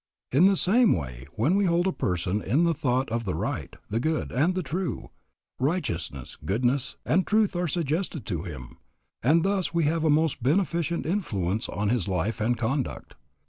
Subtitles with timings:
[0.31, 3.75] In the same way when we hold a person in the thought of the right,
[3.87, 5.11] the good, and the true,
[5.59, 8.79] righteousness, goodness, and truth are suggested to him,
[9.21, 13.13] and thus we have a most beneficent influence on his life and conduct.